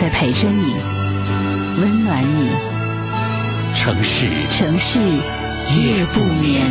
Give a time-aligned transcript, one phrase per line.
[0.00, 0.74] 在陪着你，
[1.78, 2.48] 温暖你。
[3.74, 6.62] 城市，城市夜不眠。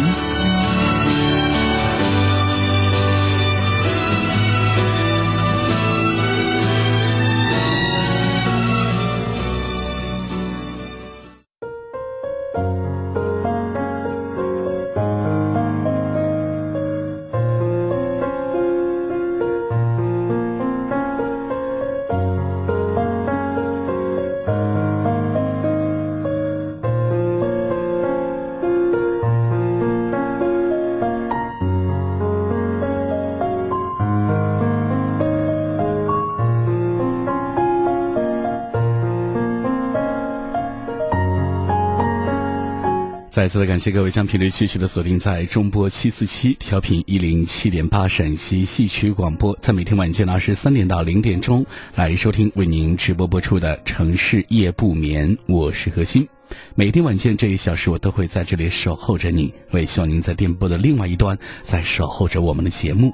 [43.39, 56.27] 再次的感谢各位将频率继续的锁定在中波七四七调频一零七点八陕西戏曲广播，在每天晚间的二十三点到零点钟来收听为您直播播出的《城市夜不眠》，我是何欣。
[56.75, 63.13] 每天晚间这一小时，我都会在这里守候着你，我也希望您在电波的另外一端在守候着我们的节目。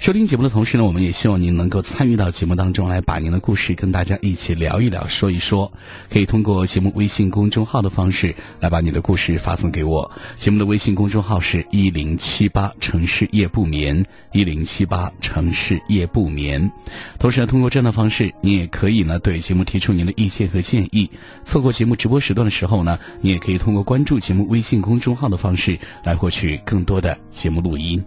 [0.00, 5.70] 收听节目的同时呢，我们也希望您能够参与到节目当中来，把您的故事跟大家一起聊一聊、说一说。
[6.08, 10.08] 可以通过节目微信公众号的方式来把你的故事发送给我。
[10.36, 16.70] 节目的微信公众号是一零七八城市夜不眠，一零七八城市夜不眠。
[17.18, 21.10] 同时呢，通过这样的方式，你也可以呢对节目提出您的意见和建议。
[21.44, 28.02] 错过节目直播时段的时候呢，你也可以通过关注节目微信公众号的方式来获取更多的节目录音。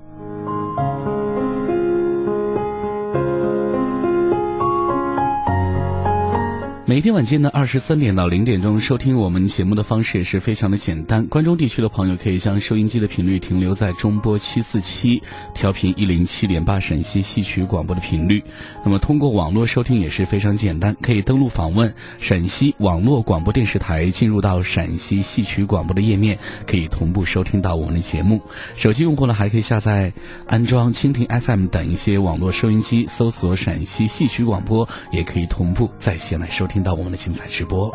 [6.91, 11.25] 每天晚间的二十三点到零点钟收听我们节目的方式也是非常的简单。
[11.28, 18.44] 关中地区的朋友可以将收音机的频率停留在中波七四七调频一零七点八陕西戏曲广播的频率。
[18.84, 26.38] 那么通过网络收听也是非常简单，可以登录访问陕西网络广播电视台，进入到陕西戏曲广播的页面，
[26.68, 28.41] 可以同步收听到我们的节目。
[28.75, 30.12] 手机用户呢还可以下载
[30.46, 36.81] 安装蜻蜓 FM 等一些网络收音机，搜索陕西戏曲广播，也可以同步在线来收听。
[36.84, 37.94] 到我们的精彩直播。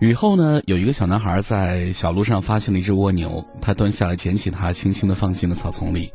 [0.00, 6.12] 雨后呢，有一个小男孩在小路上发现了一只蜗牛，他蹲下来捡起它，轻轻的放进了草丛里。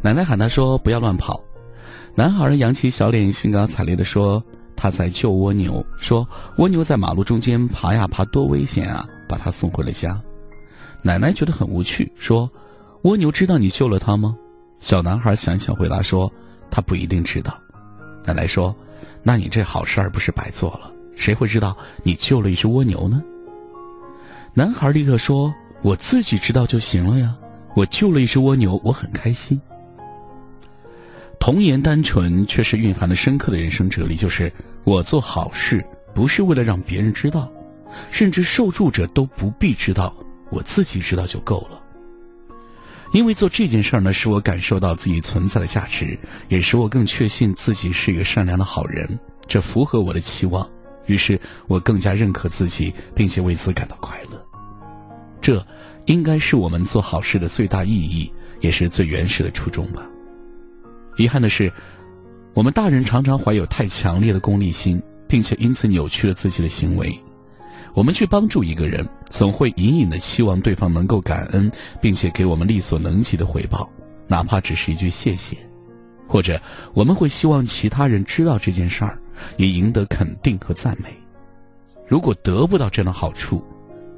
[0.00, 1.38] 奶奶喊他说：“不要乱跑。”
[2.14, 4.42] 男孩扬起小脸，兴高采烈地说
[4.76, 6.28] ：“他在救蜗牛。”说
[6.58, 10.20] ：“蜗牛在马路中间爬呀爬，多危险啊！”把他送回了家。
[11.00, 12.50] 奶奶觉得很无趣，说
[13.04, 14.36] ：“蜗牛知道你救了它吗？”
[14.78, 16.30] 小男孩想想回答说
[16.70, 17.58] ：“他不一定知道。”
[18.26, 18.76] 奶奶说
[19.24, 20.92] ：“那你这好事儿不是白做了？
[21.16, 23.22] 谁会知道你救了一只蜗牛呢？”
[24.52, 27.34] 男孩立刻说：“我自己知道就行了呀！
[27.74, 29.58] 我救了一只蜗牛，我很开心。”
[31.42, 34.14] 童言单纯，却是蕴含了深刻的人生哲理。
[34.14, 34.52] 就是
[34.84, 37.50] 我做好事，不是为了让别人知道，
[38.12, 40.14] 甚至受助者都不必知道，
[40.50, 41.82] 我自己知道就够了。
[43.12, 46.16] 因为做这件事儿呢，使我感受到自己存在的价值，
[46.48, 49.18] 也使我更确信自己是一个善良的好人。
[49.48, 50.70] 这符合我的期望，
[51.06, 54.40] 于是我更加认可自己，并且为此感到快乐。
[55.40, 55.66] 这
[56.06, 60.06] 应该是我们做好事的最大意义，也是最原始的初衷吧。
[61.16, 61.70] 遗憾的是，
[62.54, 67.18] 我们大人常常怀有太强烈的功利心，并且因此扭曲了自己的行为。
[67.94, 71.70] 我们去帮助一个人，总会隐隐的期望对方能够感恩，
[72.00, 73.90] 并且给我们力所能及的回报，
[74.26, 75.56] 哪怕只是一句谢谢，
[76.26, 76.58] 或者
[76.94, 79.18] 我们会希望其他人知道这件事儿，
[79.58, 81.10] 也赢得肯定和赞美。
[82.08, 83.62] 如果得不到这样的好处，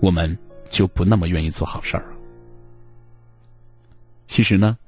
[0.00, 0.38] 我们
[0.70, 2.16] 就不那么愿意做好事儿了。
[4.28, 4.78] 其实呢。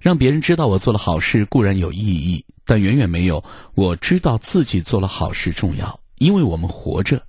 [0.00, 3.44] 让别人知道我做了好事固然有意义，但远远没有
[3.74, 6.00] 我知道自己做了好事重要。
[6.16, 7.22] 因为我们活着，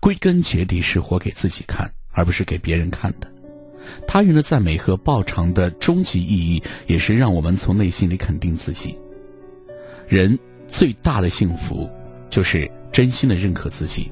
[0.00, 3.30] 归根结底是活给自己看，而不是给别人看的。
[4.08, 8.98] 他人的赞美和报偿的终极意义，也是让我们从内心里肯定自己。
[10.08, 10.36] 人
[10.66, 11.88] 最大的幸福
[12.28, 14.10] 就是真心的认可自己，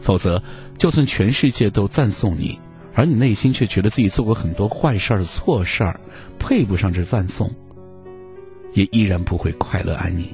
[0.00, 0.42] 否则，
[0.78, 2.58] 就算全世界都赞颂你，
[2.94, 6.00] 而你内心却觉得自己做过很多坏事儿、错事儿，
[6.46, 7.50] 配不上这赞颂，
[8.74, 10.26] 也依然不会快乐安宁。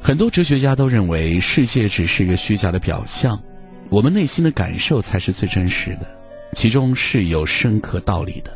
[0.00, 3.40] 很多哲学家都认为，世界只是一个虚假的表象，
[3.88, 6.06] 我们内心的感受才是最真实的，
[6.54, 8.50] 其中是有深刻道理的。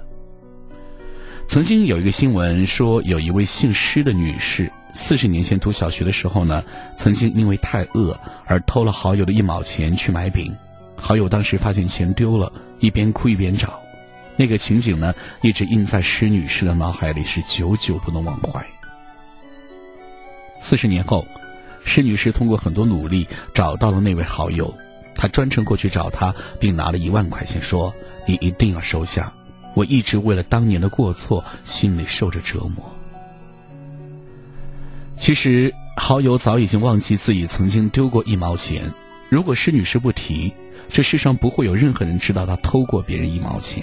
[1.47, 6.65] 曾经有一个新闻说，有一位姓施的女士，四十年前读小学的时候呢，
[6.97, 10.53] 曾经因为太饿而偷了好友的一毛钱去买饼，
[10.97, 13.81] 好友当时发现钱丢了，一边哭一边找，
[14.37, 18.65] 那个情景呢，一直印在施女士的脑海里，是久久不能忘怀。
[20.61, 21.27] 四十年后，
[21.85, 24.73] 施女士通过很多努力找到了那位好友，
[25.15, 27.95] 她专程过去找他，并拿了一万块钱，说
[28.27, 29.33] ：“你一定要收下，
[29.75, 32.93] 我一直为了当年的过错，心里受着折磨。”
[35.17, 38.93] 其实，好友早已经忘记自己曾经丢过一毛钱。
[39.31, 40.53] 如果施女士不提，
[40.89, 43.83] 这世上不会有任何人知道她偷过别人一毛钱。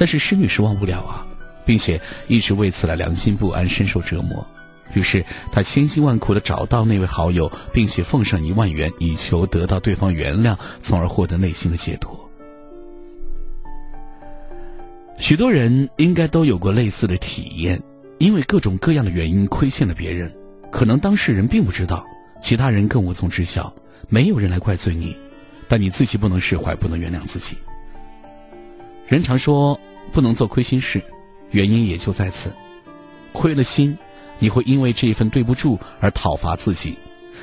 [0.00, 1.26] 但是施女士忘不了啊，
[1.66, 4.46] 并且一直为此来良心不安，深受折磨。
[4.94, 12.18] 于是，他千辛万苦的找到那位好友，并且奉上一万元，以求得到对方原谅，从而获得内心的解脱。
[15.18, 17.78] 许多人应该都有过类似的体验，
[18.16, 20.32] 因为各种各样的原因亏欠了别人，
[20.72, 22.02] 可能当事人并不知道，
[22.40, 23.70] 其他人更无从知晓，
[24.08, 25.14] 没有人来怪罪你，
[25.68, 27.54] 但你自己不能释怀，不能原谅自己。
[29.06, 29.78] 人常说
[30.12, 31.02] 不能做亏心事，
[31.50, 32.54] 原因也就在此，
[33.32, 33.96] 亏了心。
[34.42, 36.96] 你会因为这一份对不住而讨伐自己，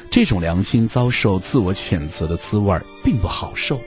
[0.10, 3.80] 这种良心遭受自我谴责的滋味并不好受。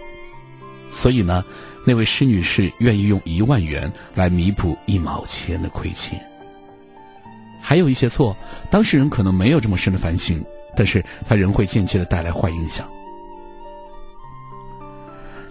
[0.93, 1.44] 所以呢，
[1.85, 6.21] 那位施女士愿意用一万元来弥补一毛钱的亏欠。
[7.61, 8.37] 还有一些错，
[8.71, 10.44] 当事人可能没有这么深的反省，
[10.76, 12.88] 但是他仍会间接的带来坏影响。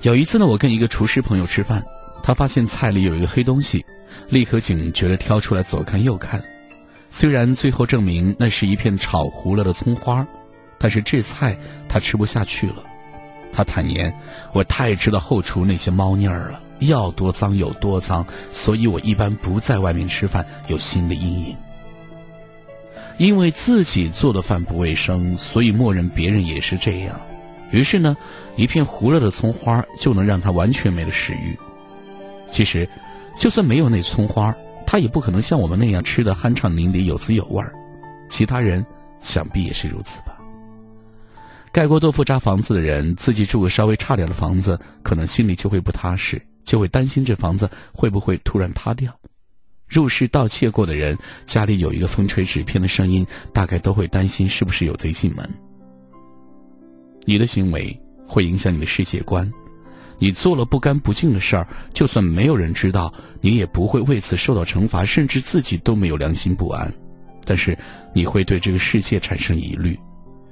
[0.02, 1.84] 有一次呢，我跟一个厨师朋友吃饭，
[2.30, 3.84] 他发现菜里有一个黑东西，
[4.30, 6.40] 立刻警觉的挑出来左看右看。
[7.10, 10.24] 虽然最后证明那是一片炒糊了的葱花，
[10.78, 12.84] 但是这菜他吃不下去了。
[13.52, 14.16] 他坦言
[14.54, 21.58] ：“我太知道后厨那些猫腻儿了，要多脏有多脏，所以我一般不在外面吃饭，有心理阴影。
[23.18, 27.20] 因为自己做的饭不卫生，所以默认别人也是这样。
[27.72, 28.16] 于是呢，
[28.56, 31.58] 一片糊了的葱花就能让他完全没了食欲。
[32.52, 32.88] 其实，
[33.38, 34.56] 就算没有那葱花。”
[34.92, 37.72] 他也不可能像我们那样吃的酣畅淋漓、有滋有味儿，
[38.28, 38.84] 其他人
[39.20, 40.36] 想必也是如此吧。
[41.72, 49.16] 盖过豆腐渣房子的人，自己住个稍微差点的房子，可能心里就会不踏实，就会担心这房子会不会突然塌掉。
[49.88, 51.16] 入室盗窃过的人，
[51.46, 53.24] 家里有一个风吹纸片的声音，
[53.54, 55.48] 大概都会担心是不是有贼进门。
[57.26, 57.96] 你的行为
[58.28, 59.48] 会影响你的世界观。
[60.20, 66.94] 你做了不干不净的事儿，就算没有人知道，你也不会为此受到惩罚，甚至自己都没有良心不安。
[67.46, 67.78] 但是
[68.14, 69.98] 你会对这个世界产生疑虑，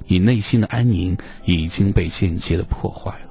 [0.08, 3.28] 你内心的安宁已经被间接的破坏了。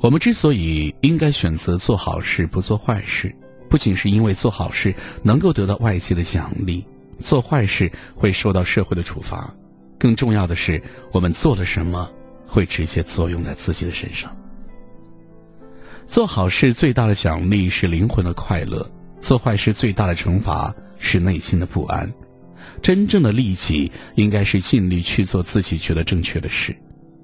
[0.00, 3.34] 我们之所以应该选择做好事不做坏事，
[3.68, 6.86] 不仅是因为做好事能够得到外界的奖励，
[7.18, 9.52] 做坏事会受到社会的处罚，
[9.98, 10.80] 更重要的是
[11.12, 12.10] 我们做了什么。
[12.50, 14.36] 会直接作用在自己的身上。
[16.06, 18.90] 做好事最大的奖励是灵魂的快乐，
[19.20, 22.12] 做坏事最大的惩罚是内心的不安。
[22.82, 26.74] 真正的利己应该是尽力去做自己觉得正确的事，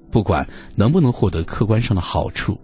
[0.09, 2.57] 不管能不能获得客观上的好处，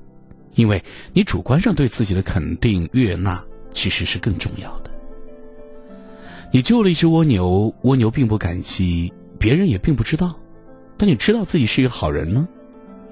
[0.56, 3.44] 因为你主观上对自己的肯定悦纳
[3.74, 4.92] 其实是更重要的。
[6.52, 10.38] 你救了一只蜗牛，蜗牛并不感激，别人也并不知道。
[10.98, 12.48] 但你知道自己是一个好人呢，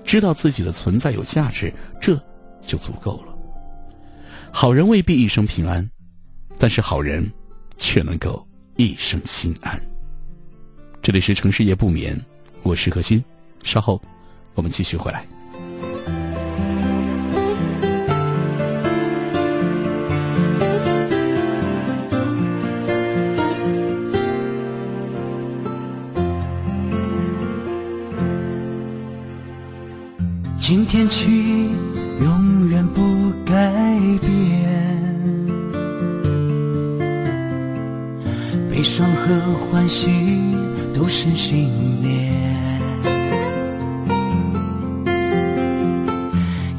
[0.03, 2.19] 知道自己的存在有价值，这
[2.61, 3.33] 就足够了。
[4.51, 5.89] 好人未必一生平安，
[6.57, 7.29] 但是好人
[7.77, 8.45] 却能够
[8.77, 9.81] 一生心安。
[11.01, 12.19] 这里是城市夜不眠，
[12.63, 13.23] 我是何欣，
[13.63, 14.01] 稍后
[14.53, 15.25] 我们继续回来。
[30.73, 31.69] 今天起
[32.21, 33.01] 永远不
[33.45, 33.53] 改
[34.21, 34.31] 变。
[38.69, 40.07] 悲伤和欢喜
[40.95, 41.69] 都是信
[42.01, 42.31] 念。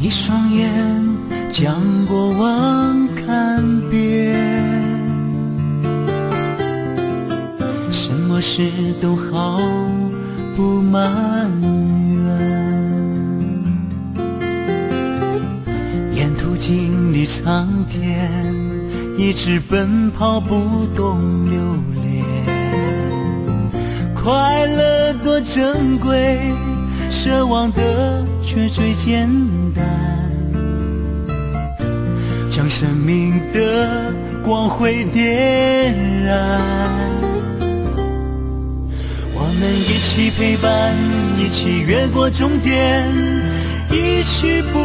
[0.00, 0.70] 一双眼
[1.50, 4.32] 将过往看遍。
[7.90, 8.62] 什么事
[9.02, 9.60] 都毫
[10.56, 12.11] 不满怨
[16.64, 18.30] 经历苍天，
[19.18, 21.58] 一直奔跑不动留
[22.00, 22.22] 恋。
[24.14, 26.38] 快乐多珍贵，
[27.10, 29.28] 奢望的却最简
[29.74, 29.84] 单，
[32.48, 34.14] 将生命的
[34.44, 35.92] 光辉点
[36.24, 36.60] 燃。
[39.34, 40.94] 我们一起陪伴，
[41.36, 43.12] 一起越过终点，
[43.90, 44.78] 一起不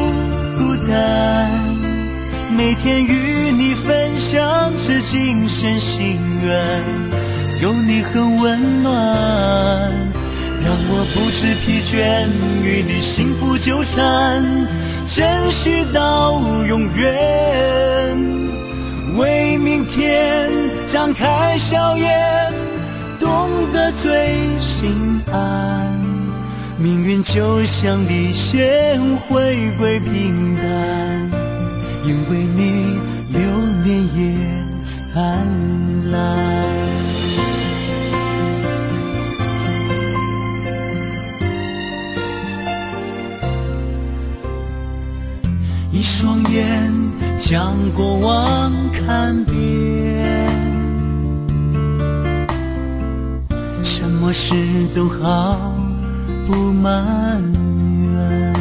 [2.55, 6.83] 每天与你分享这今生心愿，
[7.61, 8.93] 有你很温暖，
[10.63, 12.27] 让我不知疲倦，
[12.63, 14.43] 与你幸福纠缠，
[15.07, 18.17] 珍惜到永远。
[19.17, 20.49] 为明天
[20.87, 22.37] 张开笑颜。
[23.19, 26.06] 懂得最心安，
[26.79, 31.31] 命运就像离线，回归平淡，
[32.05, 32.99] 因为你
[33.33, 33.41] 流
[33.83, 34.35] 年也
[34.85, 35.45] 灿
[36.11, 36.15] 烂。
[45.91, 46.93] 一双眼
[47.39, 49.55] 将过往看遍。
[53.81, 54.53] 什么事
[54.95, 55.73] 都好
[56.47, 57.43] 不埋
[58.15, 58.53] 怨，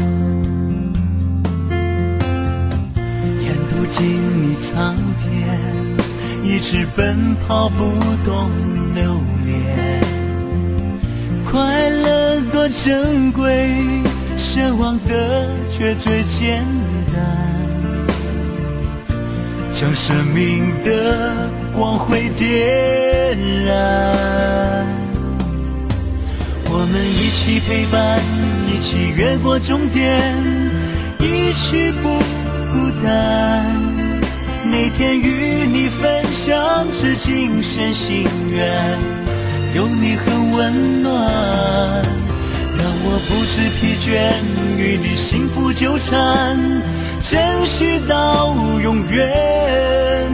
[3.41, 4.03] 沿途经
[4.43, 5.61] 历苍天，
[6.43, 7.85] 一直奔跑不
[8.25, 8.51] 动
[8.93, 10.03] 留恋。
[11.49, 13.73] 快乐多珍贵，
[14.37, 16.67] 奢望的却最简
[17.15, 17.25] 单，
[19.71, 25.06] 将生命的光辉点燃。
[26.79, 28.21] 我们一起陪伴，
[28.69, 30.21] 一起越过终点，
[31.19, 32.09] 一起不
[32.71, 33.65] 孤单。
[34.63, 38.99] 每天与你分享这今生心愿，
[39.75, 41.13] 有你很温暖，
[42.77, 44.31] 让我不知疲倦，
[44.77, 46.59] 与你幸福纠缠，
[47.23, 50.31] 珍惜到永远。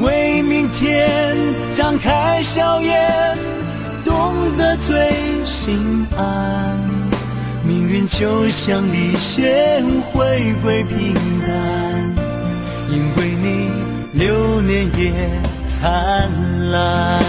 [0.00, 1.36] 为明天
[1.72, 3.38] 张开笑颜。
[4.16, 4.94] 痛得最
[5.44, 6.80] 心安，
[7.62, 11.12] 命运就像离弦，回归平
[11.46, 11.52] 淡，
[12.88, 13.70] 因为你
[14.14, 15.12] 流年也
[15.68, 16.30] 灿
[16.70, 17.20] 烂，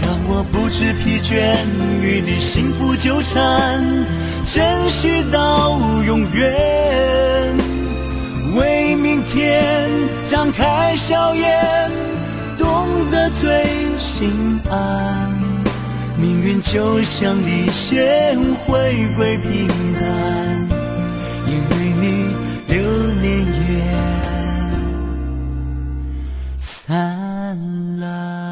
[0.00, 1.56] 让我不知疲倦，
[2.00, 3.82] 与你幸福纠缠，
[4.44, 5.76] 珍惜到
[6.06, 7.52] 永远，
[8.54, 9.90] 为明天
[10.30, 11.90] 张开笑颜。
[12.58, 13.64] 懂得最
[13.98, 15.32] 心安，
[16.18, 20.68] 命运就像离弦，回归平淡，
[21.46, 22.04] 因为你
[22.68, 22.74] 流
[23.20, 23.26] 年
[23.68, 23.70] 也
[26.58, 28.45] 灿烂。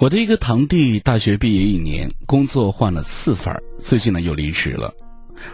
[0.00, 4.90] 我的一个堂弟大学毕业一年，工作换了四份最近呢又离职了。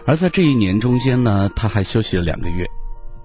[0.05, 2.65] 而在这一年中间呢，他还休息了两个月。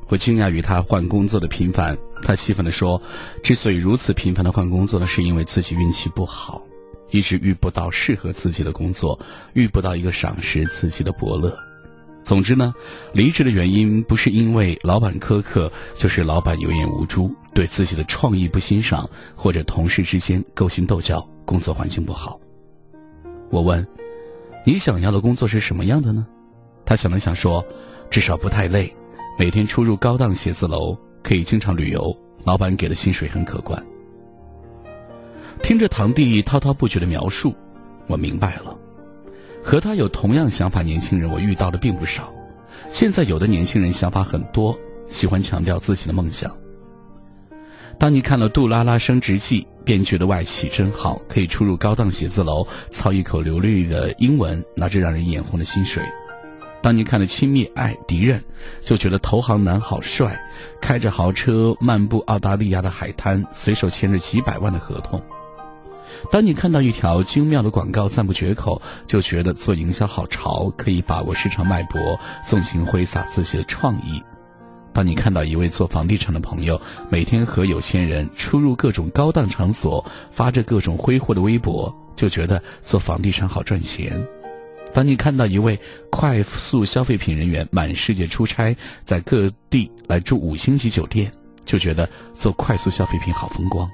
[0.08, 3.00] 我惊讶于他换工作的频繁，他气愤地说
[3.40, 6.60] ：“之所以如此频繁的换工作呢，是因为自己运气不好，
[7.12, 9.16] 一直遇不到适合自己的工作，
[9.52, 11.56] 遇不到一个赏识自己的伯乐。
[12.24, 12.74] 总之呢，
[13.12, 22.40] 离职的原因不是因为老板苛刻，就是老板有眼无珠。”对自己的创意不欣赏，或者同事之间勾心斗角，工作环境不好。
[23.50, 23.86] 我问
[24.64, 26.26] ：“你想要的工作是什么样的呢？”
[26.84, 27.64] 他想了想说
[28.10, 28.94] ：“至少不太累，
[29.38, 33.80] 每天出入高档写字楼，可以经常旅游，老板给的薪水很可观。”
[35.62, 37.54] 听着堂弟滔滔不绝的描述，
[38.06, 38.76] 我明白了，
[39.62, 42.32] 和他有同样想法年轻人我遇到的并不少。
[42.88, 46.50] 现在有的年轻人想法很多，喜欢强调自己的梦想。
[48.02, 56.02] 当你看了《杜拉拉升职记》，便觉得外企真好，可以出入高档写字楼，操一口流利的英文，拿着让人眼红的薪水；
[56.82, 58.40] 当你看了《亲密爱敌人》，
[58.84, 60.36] 就觉得投行男好帅，
[60.80, 65.20] 开着豪车漫步澳大利亚的海滩，随手签着几百万的合同；
[66.32, 72.18] 当你看到一条精妙的广告赞不绝口，就觉得做营销好潮，可以把握市场脉搏，
[72.48, 74.20] 纵情挥洒自己的创意。
[74.92, 84.12] 当你看到一位做房地产的朋友每天和有钱人出入各种高档场所，发着各种挥霍的微博，就觉得做房地产好赚钱。
[84.92, 85.80] 当你看到一位
[86.10, 91.32] 快速消费品人员满世界出差，在各地来住五星级酒店，
[91.64, 93.88] 就觉得做快速消费品好风光。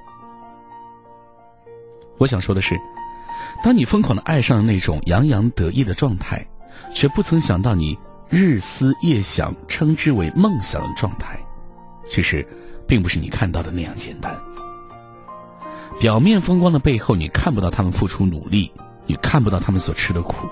[2.18, 2.76] 我想说的是，
[3.62, 6.44] 当你疯狂的爱上了那种洋洋得意的状态，
[6.92, 7.96] 却不曾想到你
[8.28, 11.38] 日思夜想、称之为梦想的状态，
[12.08, 12.46] 其实
[12.86, 14.36] 并不是你看到的那样简单。
[15.98, 18.70] 表面风光的背后，你看不到他们付出努力，
[19.06, 20.48] 你看不到他们所吃的苦。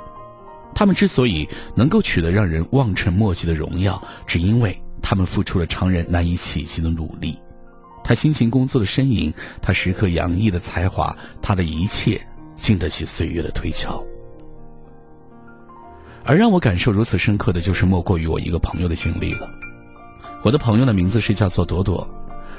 [0.74, 7.38] 他们之所以能够取得让人望尘莫及的荣耀，只因为他们付出了常人难以企及的努力。
[8.02, 12.20] 他辛勤工作的身影，他时刻洋溢的才华，他的一切
[12.56, 14.04] 经得起岁月的推敲。
[16.26, 19.48] 而让我感受如此深刻的就是莫过于我一个朋友的经历了。
[20.42, 22.08] 我的朋友的名字是叫做朵朵，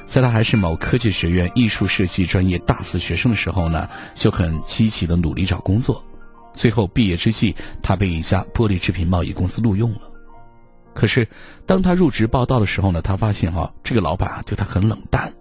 [0.06, 6.02] 在他还是某科技学院艺术设计专业大四学生的时候呢，就很积极的努力找工作。
[6.54, 10.00] 最后毕业之际，他被一家玻璃制品贸易公司录用了。
[10.94, 11.28] 可是，
[11.66, 15.32] 当他入职报道的时候呢，他发现哈，这个老板啊对他很冷淡。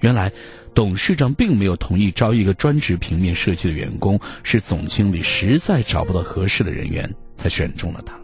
[0.00, 0.32] 原来，
[0.74, 7.08] 董事长并没有同意招一个专职平面设计的员工，是总经理实在找不到合适的人员，
[7.46, 8.18] 才选中了他。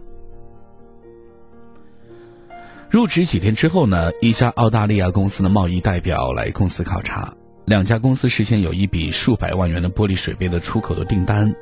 [2.91, 7.33] 入职几天之后呢，一家澳大利亚公司的贸易代表来公司考察，
[7.65, 11.55] 两家公司事先有一笔数百万元的玻璃水杯的出口的订单。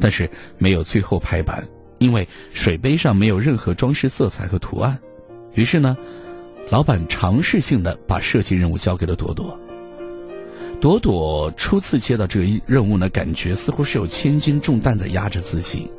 [0.00, 0.28] 但是
[0.58, 1.66] 没有最后拍板，
[1.98, 4.98] 因为水杯上没有任何装饰色彩和图案。
[5.54, 5.96] 于是呢，
[6.68, 9.58] 老板尝试性的把设计任务交给了朵朵。
[10.80, 15.90] 朵朵初次接到这个任务呢，感觉似乎是有千斤重担在压着自己，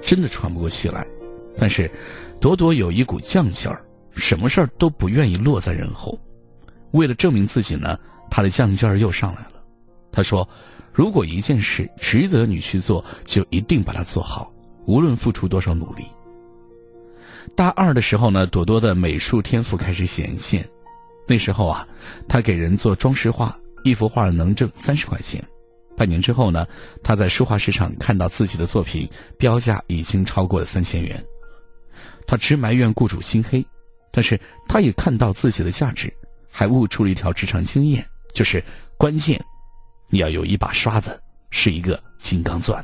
[0.00, 1.06] 真的喘不过气来。
[1.56, 1.90] 但是，
[2.40, 6.18] 朵朵有一股犟劲儿，什么事儿都不愿意落在人后。
[6.92, 7.98] 为了证明自己呢，
[8.30, 9.62] 她的犟劲儿又上来了。
[10.12, 10.48] 他说。
[10.90, 14.52] 如果一件事值得你去做，就一定把它做好，
[14.84, 16.02] 无论付出多少努力。
[17.54, 20.68] 大二的时候呢，朵朵的美术天赋开始显现。
[21.28, 21.86] 那时候啊，
[22.26, 25.40] 她给人做装饰画，一幅画能挣三十块钱。
[25.98, 26.64] 半年之后呢，
[27.02, 31.22] 他在书画市场看到自己的作品标价已经超过了三千元。
[32.24, 33.66] 他直埋怨雇主心黑，
[34.12, 36.12] 但是他也看到自己的价值，
[36.52, 38.62] 还悟出了一条职场经验，就是
[38.96, 39.44] 关键。
[40.08, 42.82] 你要有一把刷子，是一个金刚钻。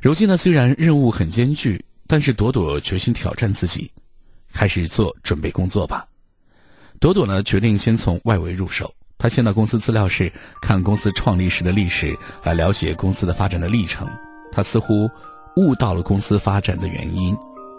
[0.00, 3.90] 如今呢，虽然任务很艰巨，但是朵朵决心挑战自己，
[4.54, 6.06] 开始做准备工作吧。
[6.98, 8.90] 朵朵呢，决定先从外围入手。
[9.18, 14.08] 他先到公司资料室看公司创立时的历史，来了解公司的发展的历程。
[14.52, 15.08] 他似乎
[15.56, 17.36] 悟到了公司发展的原因，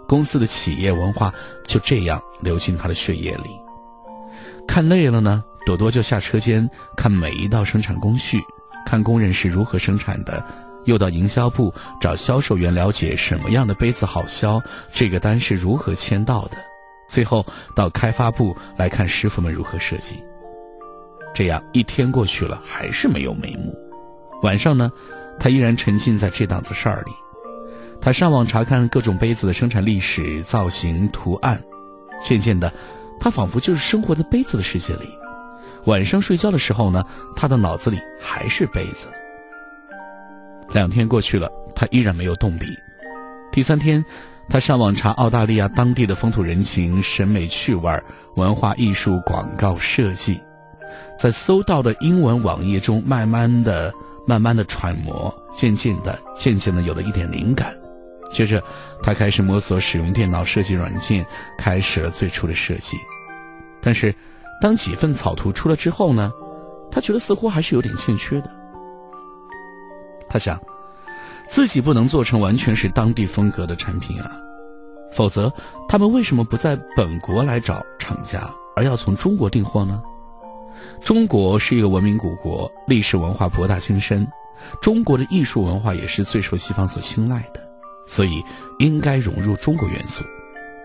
[0.08, 1.34] 公司的企业文化
[1.66, 3.50] 就这样流进他的血液里。
[4.68, 5.44] 看累了呢。
[5.66, 8.40] 朵朵就下车间看每一道生产工序，
[8.86, 10.42] 看工人是如何生产的，
[10.86, 14.62] 又到营销部找销售员了解什么样的杯子好销，
[14.94, 16.56] 这个单是如何签到的，
[17.10, 17.46] 最后
[17.76, 20.24] 到开发部来看师傅们如何设计。
[21.38, 23.72] 这样一天过去了，还是没有眉目。
[24.42, 24.92] 晚上呢，
[25.40, 27.12] 他依然沉浸在这档子事儿里，
[28.02, 31.64] 他上网查看各种杯子的生产历史、造型、图案，
[32.24, 32.74] 渐渐的，
[33.20, 35.08] 他仿佛就是生活在杯子的世界里。
[35.86, 39.08] 晚上睡觉的时候呢，他的脑子里还是杯子。
[40.72, 42.66] 两天过去了，他依然没有动笔。
[43.52, 44.04] 第三天，
[44.50, 48.04] 他上网查澳大利亚当地的风土人情、审美趣味、
[48.38, 50.42] 文化艺术、广告设计，
[51.18, 53.94] 在搜到的英文网页中，慢慢的、
[54.26, 57.76] 慢慢的揣摩，渐渐的、渐渐的有了一点灵感。
[58.32, 58.62] 接着，
[59.02, 61.26] 他开始摸索使用电脑设计软件，
[61.58, 62.98] 开始了最初的设计。
[63.82, 64.14] 但是。
[64.60, 66.32] 当几份草图出了之后呢，
[66.92, 68.50] 他觉得似乎还是有点欠缺的。
[70.28, 70.60] 他想，
[71.48, 74.32] 自己不能做成完全是当地风格的产品啊，
[75.12, 75.54] 否则
[75.88, 80.02] 他们为什么不在本国来找厂家，而要从中国订货呢？
[81.02, 84.28] 中国是一个文明古国，历史文化博大精深，
[84.82, 87.62] 中国的艺术文化也是最受西方所青睐的，
[88.08, 88.44] 所以
[88.80, 90.24] 应该融入中国元素。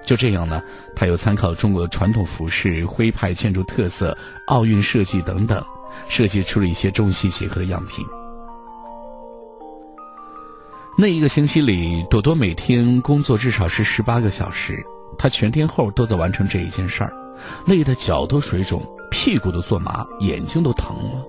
[0.05, 0.63] 就这样呢，
[0.95, 4.17] 他又参考中国的传统服饰、徽派建筑特色、
[4.49, 5.65] 奥运设计等等，
[6.09, 8.05] 设计出了一些中西结合的样品。
[10.99, 14.85] 那一个星期里，朵朵每天工作至少是十八个小时，
[15.17, 17.13] 她全天候都在完成这一件事儿，
[17.67, 21.25] 累得脚都水肿，屁股都坐麻，眼睛都疼了。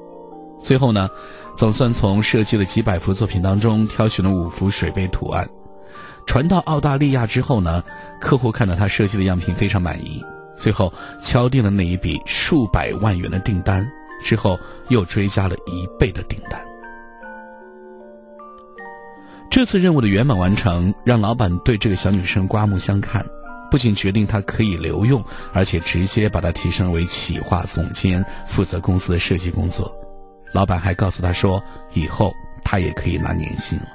[0.61, 1.09] 最后呢，
[1.55, 5.47] 总算从设计了几百幅作品当中挑选了五幅水杯图案。
[6.25, 7.83] 传到澳大利亚之后呢，
[8.21, 10.23] 客户看到他设计的样品非常满意，
[10.57, 13.85] 最后敲定了那一笔数百万元的订单，
[14.23, 16.59] 之后又追加了一倍的订单。
[19.51, 23.23] 这次任务的圆满完成，让老板对这个小女生刮目相看，
[23.73, 29.91] 不仅决定他可以留用，而且直接把他提升为企划总监，负责公司的设计工作。
[30.51, 31.59] 老板还告诉他说，
[31.95, 32.31] 以后
[32.63, 33.87] 他也可以拿年薪了。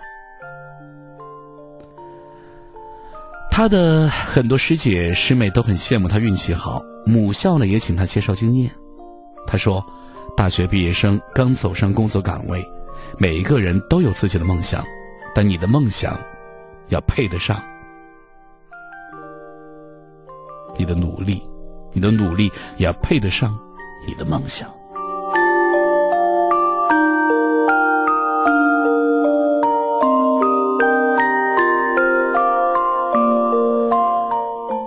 [3.53, 8.69] 他的很多师姐师妹都很羡慕他运气好，母校呢也请他介绍经验。
[9.47, 9.81] 他说，
[10.37, 12.69] 大学毕业生刚走上工作岗位，
[13.17, 14.85] 每一个人都有自己的梦想，
[15.37, 16.19] 但你的梦想
[16.89, 17.63] 要配得上
[20.79, 21.43] 你的努力，
[21.93, 23.59] 你的努力也要配得上
[24.07, 24.73] 你的梦想。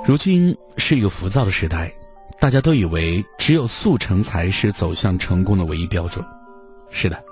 [0.04, 1.94] 如今是一个浮躁的时代，
[2.40, 6.26] 大家都以为只有速成才是走向成功的唯一标准。
[6.90, 7.24] 是的，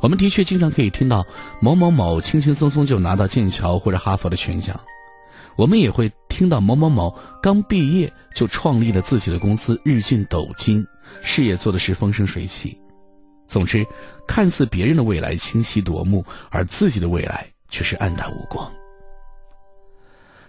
[0.00, 1.24] 我们的确经常可以听到
[1.60, 4.78] 某某某轻轻松松就拿到剑桥或者哈佛的全奖，
[5.56, 10.86] 我们也会听到某某某刚毕业就创立了自己的公司，日进斗金，
[11.22, 12.78] 事业做的是风生水起。
[13.46, 13.86] 总之，
[14.26, 18.70] 看似别人的未来清晰夺目，而自己的未来却是暗淡无光。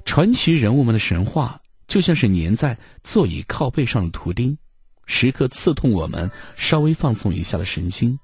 [0.04, 4.58] 传奇人物们的神话，就像是粘在座椅靠背上的图钉，
[5.06, 8.18] 时刻刺痛我们稍微放松一下的神经。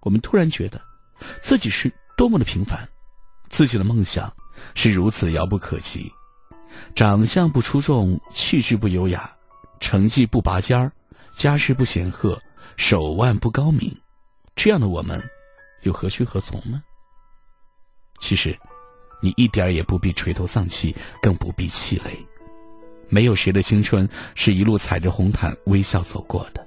[0.00, 0.80] 我们突然觉得，
[1.40, 2.88] 自己是多么的平凡，
[3.48, 4.32] 自己的梦想
[4.74, 6.10] 是如此遥不可及。
[6.94, 9.30] 长相不出众，气质不优雅，
[9.80, 10.92] 成绩不拔尖儿，
[11.36, 12.40] 家世不显赫，
[12.76, 13.94] 手腕不高明，
[14.54, 15.22] 这样的我们，
[15.82, 16.82] 又何去何从呢？
[18.20, 18.58] 其实。
[19.22, 22.14] 你一点也不必垂头丧气，更不必气馁。
[23.08, 26.64] 没有谁的青春是一路踩着红毯微笑走过的，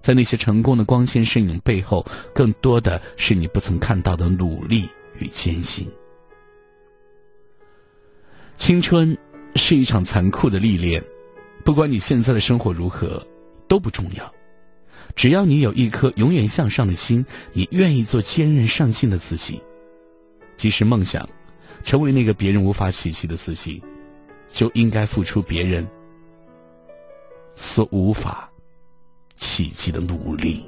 [0.00, 5.90] 在那些成功的光鲜身影背后，更多的是你不曾看到的努力与艰辛。
[8.56, 9.16] 青春
[9.56, 11.02] 是一场残酷的历练，
[11.64, 13.24] 不管你现在的生活如何，
[13.68, 14.34] 都不重要。
[15.14, 19.60] 只要你有一颗永远向上的心，你愿意做坚韧上进的自己，
[20.56, 21.28] 即使梦想。
[21.82, 23.82] 成为那个别人无法企及的自己，
[24.48, 25.86] 就应该付出别人
[27.52, 28.50] 所无法
[29.34, 30.64] 企及的努力。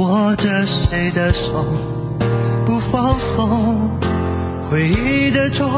[0.00, 1.62] 握着谁的手
[2.64, 3.90] 不放松？
[4.70, 5.68] 回忆的钟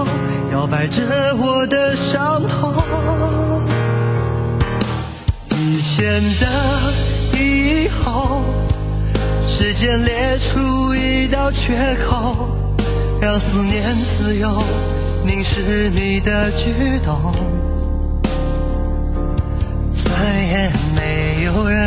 [0.53, 1.03] 摇摆着
[1.41, 2.73] 我的伤痛，
[5.51, 6.47] 以前的
[7.37, 8.45] 以后，
[9.49, 11.75] 时间裂出一道缺
[12.09, 12.49] 口，
[13.21, 14.63] 让思念自由
[15.27, 16.73] 凝视你的举
[17.05, 17.35] 动，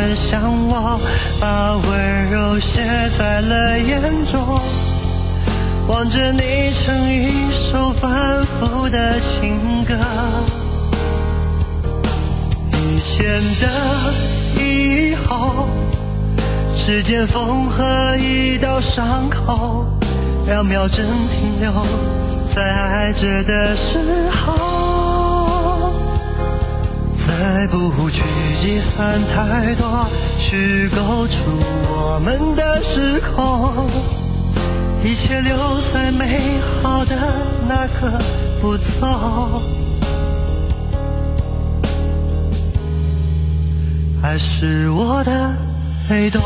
[0.06, 1.00] 人像我
[1.40, 2.80] 把温柔写
[3.18, 4.40] 在了眼中。
[5.88, 9.94] 望着你成一首反复的情歌，
[12.72, 15.68] 以前的以后，
[16.74, 19.86] 时间缝合一道伤口，
[20.46, 21.72] 两秒针停留
[22.48, 23.98] 在爱着的时
[24.30, 24.75] 候，
[27.38, 28.22] 来不去
[28.58, 30.06] 计算太多，
[30.38, 31.36] 虚构出
[31.88, 33.88] 我们的时空。
[35.04, 35.56] 一切留
[35.92, 36.40] 在美
[36.82, 37.14] 好的
[37.68, 38.10] 那刻
[38.60, 39.62] 不走，
[44.22, 45.54] 爱是我的
[46.08, 46.42] 黑洞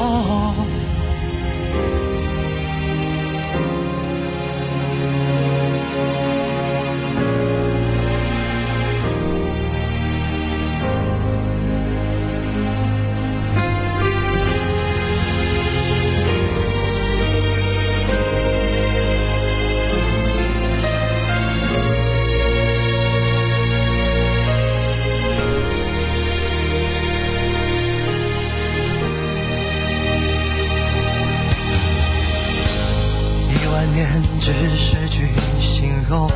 [33.81, 34.07] 万念
[34.39, 36.31] 只是句形容，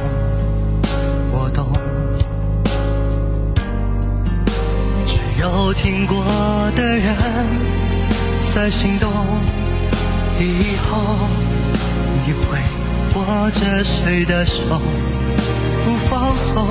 [1.31, 1.71] 我懂。
[5.05, 6.25] 只有听过
[6.75, 7.15] 的人
[8.55, 9.11] 在心动，
[10.41, 11.29] 以后
[12.25, 12.59] 你会
[13.15, 14.63] 握着谁的手？
[15.85, 16.67] 不放松，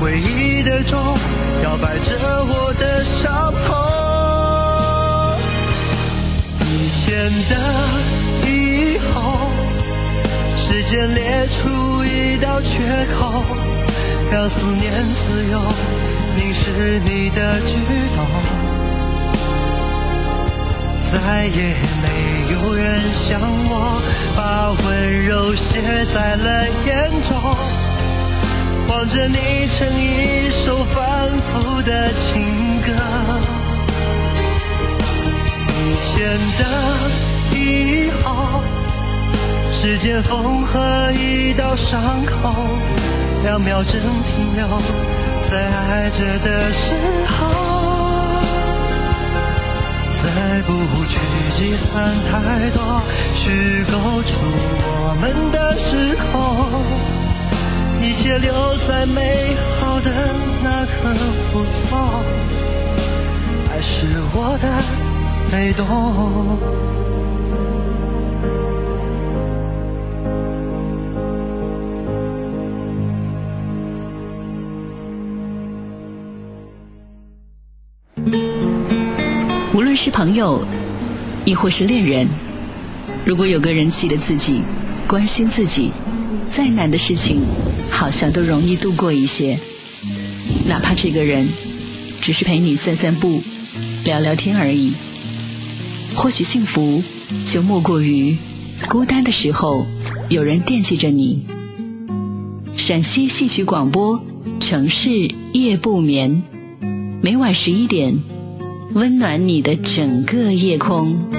[0.00, 0.96] 回忆的钟
[1.64, 3.76] 摇摆着我的伤痛。
[6.60, 8.27] 以前的。
[10.70, 12.82] 时间裂出一道缺
[13.18, 13.42] 口，
[14.30, 15.58] 让思念自由
[16.36, 17.72] 凝视你的举
[18.14, 18.26] 动。
[21.10, 23.98] 再也没有人像我，
[24.36, 25.80] 把温柔写
[26.12, 27.34] 在了眼中，
[28.88, 30.98] 望着你成一首反
[31.46, 32.44] 复的情
[32.82, 32.92] 歌。
[35.80, 36.62] 以前的
[37.56, 38.62] 以后，
[39.80, 42.52] 时间缝合一道伤口，
[43.44, 44.66] 两秒针停留
[45.44, 46.94] 在爱着的时
[47.28, 47.46] 候，
[50.12, 50.72] 再不
[51.06, 51.20] 去
[51.54, 53.00] 计算太多，
[53.36, 53.92] 虚构
[54.24, 54.34] 出
[54.82, 56.82] 我们的时空，
[58.04, 58.52] 一切留
[58.88, 60.10] 在美好的
[60.60, 61.14] 那刻
[61.52, 62.24] 不走，
[63.70, 64.66] 爱是我的。
[65.50, 67.07] 被动。
[80.00, 80.64] 是朋友，
[81.44, 82.28] 亦或是恋人，
[83.24, 84.60] 如果有个人记得自己，
[85.08, 85.90] 关心自己，
[86.48, 87.40] 再难的事情，
[87.90, 89.58] 好像都容易度过一些。
[90.68, 91.48] 哪怕这个人
[92.20, 93.42] 只是陪你散散步、
[94.04, 94.92] 聊聊天而已。
[96.14, 97.02] 或许幸福
[97.44, 98.36] 就莫过于
[98.88, 99.84] 孤单的时候
[100.28, 101.44] 有人惦记着你。
[102.76, 104.22] 陕西戏曲广播，
[104.60, 106.44] 城市夜不眠，
[107.20, 108.16] 每晚十一点，
[108.94, 111.37] 温暖你的整个夜空。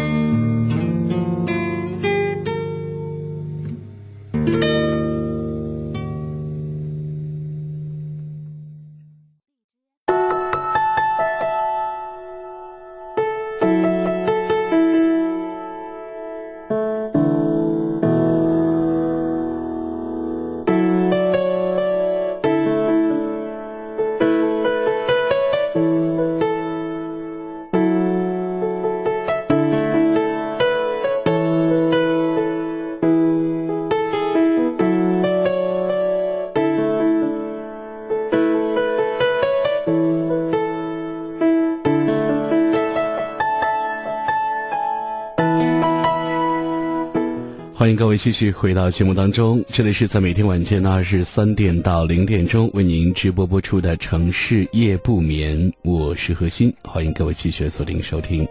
[48.10, 58.48] 位继续回到节目当中，这里是在每天晚间的二十三点到零点钟为您直播播出的城市夜不眠，我是何欣，欢迎各位继续锁定收听。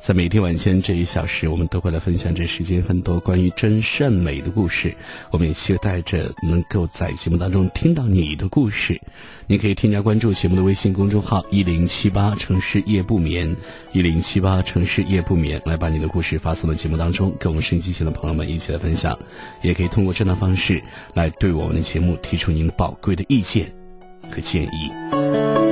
[0.00, 4.94] 在每天晚间这一小时，我们都会来分享这世间很多关于真善美的故事。
[5.30, 8.98] 我们也期待着能够在节目当中听到你的故事。
[9.46, 13.54] 你可以添加关注节目的微信公众号“一零七八城市夜不眠”，
[13.92, 19.18] 一零七八城市夜不眠，来把你的故事发送到节目当中，跟我们收音机前的朋友们一起来分享。
[19.62, 20.82] 也可以通过这样的方式
[21.12, 23.70] 来对我们的节目提出您宝贵的意见
[24.30, 25.69] 和建议。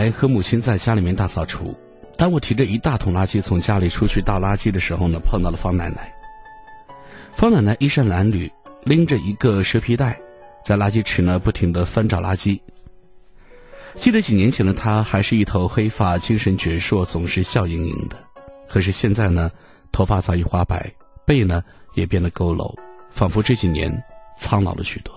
[0.00, 1.76] 来和母亲在家里面大扫除。
[2.16, 6.10] 当我提着一大桶垃圾从家里出去倒垃圾的时候呢，碰到了方奶奶。
[7.32, 8.50] 方奶奶衣衫褴褛，
[8.84, 10.18] 拎着一个蛇皮袋，
[10.64, 12.58] 在垃圾池呢不停的翻找垃圾。
[13.94, 18.16] 记得几年前的她还是一头黑发，精神矍铄，总是笑盈盈的。
[18.70, 19.50] 可是现在呢，
[19.92, 20.90] 头发早已花白，
[21.26, 22.74] 背呢也变得佝偻，
[23.10, 24.02] 仿佛这几年
[24.38, 25.14] 苍老了许多。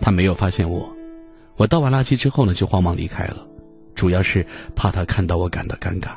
[0.00, 0.93] 她没有发现我。
[1.56, 3.46] 我倒完垃圾之后呢，就慌忙离开了，
[3.94, 6.10] 主要是怕他看到我感到尴尬。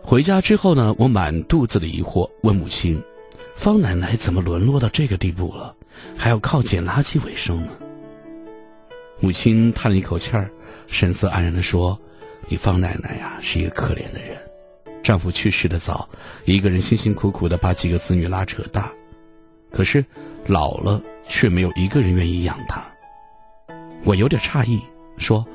[0.00, 3.00] 回家之后呢，我满肚子的疑惑，问母亲
[3.54, 5.74] ：“方奶奶怎么沦落到这个地步了，
[6.16, 7.72] 还要靠捡垃圾为生呢？”
[9.18, 10.50] 母亲叹了一口气儿，
[10.86, 11.98] 神色黯然的说
[12.48, 14.36] ：“你方奶奶呀，是一个可怜的人，
[15.02, 16.08] 丈夫去世的早，
[16.44, 18.92] 一个人辛辛苦苦的把几个子女拉扯大，
[19.70, 20.04] 可是
[20.46, 22.84] 老了却没有一个人愿意养她。”
[24.04, 24.82] 我有点诧异，
[25.16, 25.46] 说：“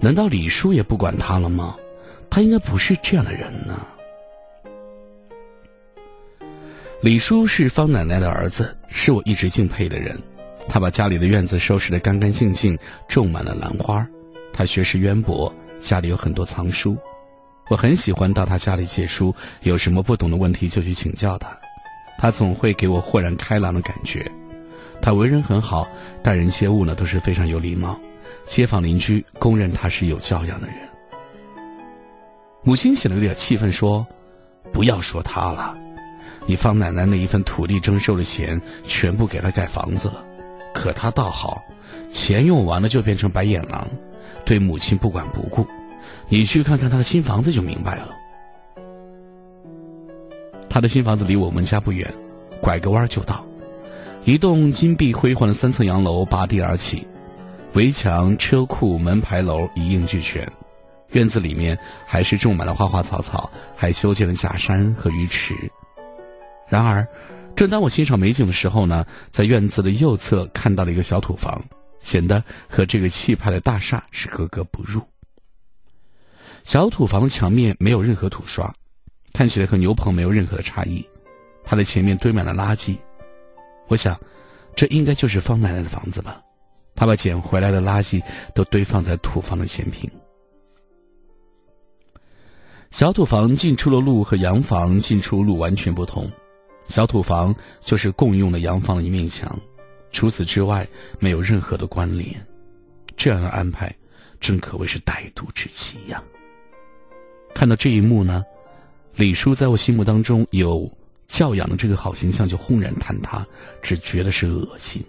[0.00, 1.76] 难道李叔也不管他了吗？
[2.30, 3.86] 他应该不是这样的人呢。”
[7.02, 10.18] 李叔是方奶奶的儿子，是我一直敬佩的人。
[10.68, 12.78] 他把家里的院子收拾得干干净净，
[13.08, 14.06] 种满了兰花。
[14.52, 16.96] 他学识渊博，家里有很多藏书。
[17.68, 21.48] 我很喜欢到他家里借书，有什么不懂的问题就去请教他。
[22.18, 24.30] 他总会给我豁然开朗的感觉。
[25.02, 25.86] 他为人很好，
[26.22, 27.98] 待人接物呢都是非常有礼貌。
[28.46, 30.76] 街坊邻居公认他是有教养的人。
[32.62, 34.06] 母亲显得有点气愤，说
[34.72, 35.76] ：“不要说他了，
[36.46, 40.24] 你方奶奶那一份土地征收的钱全部给他盖房子了，
[40.72, 41.60] 可他倒好，
[42.08, 43.86] 钱用完了就变成白眼狼，
[44.44, 45.66] 对母亲不管不顾。
[46.28, 48.10] 你去看看他的新房子就明白了。
[50.70, 52.08] 他的新房子离我们家不远，
[52.60, 53.44] 拐个弯就到，
[54.24, 57.04] 一栋金碧辉煌的三层洋楼拔地而起，
[57.72, 60.48] 围墙、车库、门牌楼一应俱全。”
[61.10, 65.54] 院子里面还是种满了花花草草，还修建了假山和鱼池。
[66.68, 67.06] 然而，
[67.56, 71.60] 正当我欣赏美景的时候呢，在院子的右侧看到了一个小土房，
[71.98, 75.02] 显得和这个气派的大厦是格格不入。
[76.62, 78.72] 小土房的墙面没有任何土刷，
[79.32, 81.04] 看起来和牛棚没有任何的差异。
[81.64, 82.96] 它的前面堆满了垃圾，
[83.92, 84.18] 我想，
[84.74, 86.40] 这应该就是方奶奶的房子吧。
[86.94, 88.22] 她把捡回来的垃圾
[88.54, 90.10] 都堆放在土房的前坪。
[92.90, 96.30] 小土房进出的路和洋房进出路完全不同，
[96.84, 99.54] 小土房就是共用的洋房的一面墙，
[100.10, 102.34] 除此之外没有任何的关联。
[103.14, 103.94] 这样的安排，
[104.40, 106.22] 真可谓是歹毒之极呀！
[107.54, 108.42] 看到这一幕呢，
[109.16, 110.90] 李叔在我心目当中有
[111.32, 113.46] 教养的这个好形象就轰然坍塌，
[113.80, 115.02] 只觉得是恶心。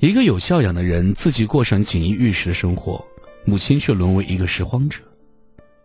[0.00, 3.06] 一个有教养的人自己过上锦衣玉食的生活，
[3.44, 4.98] 母亲却沦为一个拾荒者。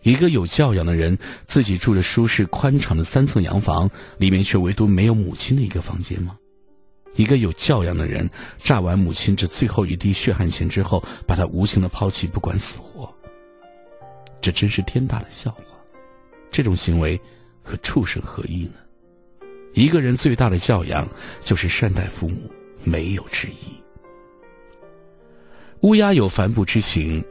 [0.01, 6.35] 一个有教养的人，自己住着舒适宽敞的三层洋房，里面却唯独没有母亲的一个房间吗？
[7.13, 13.13] 一个有教养的人，榨完母亲这最后一滴血汗钱之后，把她无情的抛弃，不管死活。
[14.41, 15.63] 这真是天大的笑话！
[16.49, 17.21] 这种行为
[17.69, 18.79] 和畜生何异呢？
[19.75, 21.07] 一个人最大的教养，
[21.39, 22.49] 就是善待父母，
[22.83, 23.77] 没有之一。
[25.81, 27.23] 乌鸦有反哺之情，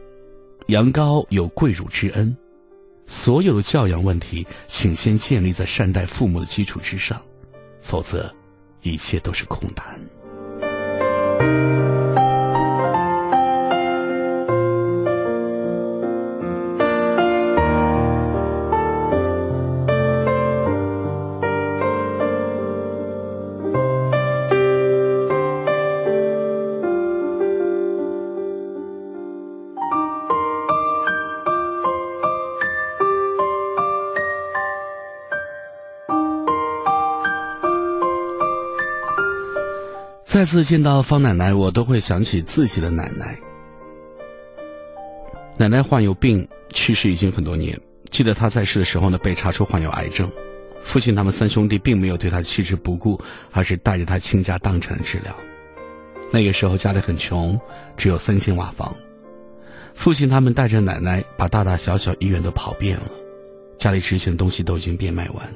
[0.68, 2.35] 羊羔有跪乳之恩。
[3.05, 7.20] 所有的教养问题，请先建立在善待父母的基础之上，
[7.81, 8.33] 否则，
[8.83, 9.97] 一切都是空谈。
[40.48, 43.38] 每次见到方奶奶，我都会想起自己的奶奶。
[45.58, 47.78] 奶奶患有病，去世已经很多年。
[48.11, 50.26] 记得她在世的时候呢，被查出患有癌症。
[50.80, 53.20] 父亲他们三兄弟并没有对她弃之不顾，
[53.52, 55.37] 而是带着她倾家荡产治疗。
[56.32, 57.61] 那个时候家里很穷，
[57.94, 58.96] 只有三间瓦房。
[59.92, 63.11] 父亲他们带着奶奶把大大小小医院都跑遍了，
[63.76, 65.46] 家里值钱的东西都已经变卖完。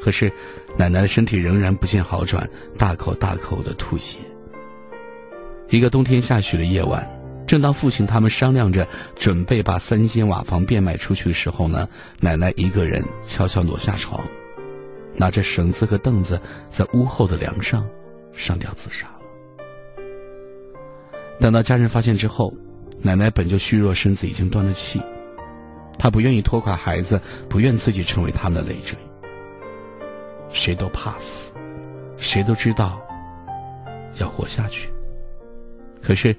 [0.00, 0.32] 可是，
[0.76, 4.18] 奶奶的身体仍然不见好转，大口大口的吐血。
[5.68, 7.06] 一个冬天下雪的夜晚，
[7.46, 14.20] 正当父亲他们商量着准备把三间瓦房变卖出去的时候呢，奶奶一个人悄悄挪下床，
[15.14, 17.86] 拿着绳子和凳子在屋后的梁上
[18.32, 20.04] 上吊自杀了。
[21.38, 22.54] 等到家人发现之后，
[23.02, 25.00] 奶奶本就虚弱，身子已经断了气，
[25.98, 28.96] 她不愿意拖垮孩子，不愿自己成为他们的累赘。
[30.52, 31.50] 谁都怕死，
[32.16, 33.00] 谁都知道
[34.18, 34.90] 要活下去。
[36.02, 36.34] 可是，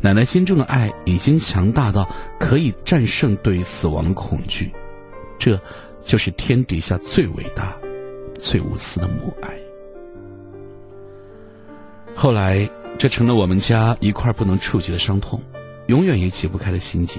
[0.00, 2.06] 奶奶心中的爱已经强大到
[2.38, 4.70] 可以战胜对于死亡的恐惧，
[5.38, 5.58] 这
[6.04, 7.74] 就是天底下最伟大、
[8.38, 9.48] 最无私的母爱。
[12.14, 15.42] 后来，这成了我们家一块不能触及的伤痛，
[15.86, 17.18] 永远也解不开的心结。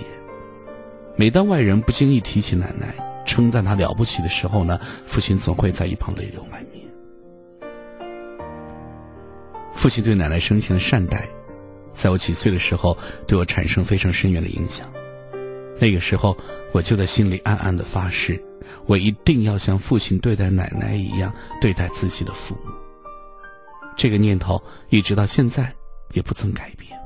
[1.15, 2.93] 每当外人不经意提起奶奶，
[3.27, 6.83] 称赞他了不起的时候呢，父亲总会在一旁泪流满面。
[9.75, 11.29] 父亲对奶奶生前的善待，
[11.91, 12.97] 在我几岁的时候
[13.27, 14.89] 对我产生非常深远的影响。
[15.79, 16.35] 那个时候，
[16.71, 18.43] 我就在心里暗暗的发誓，
[18.87, 22.71] 我一定要像父亲对待奶奶一样对待自己的父母。
[23.95, 24.59] 这个念头
[24.89, 25.71] 一直到现在
[26.13, 26.99] 也不曾改变。